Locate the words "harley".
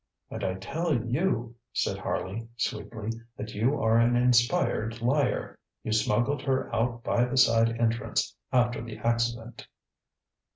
1.99-2.47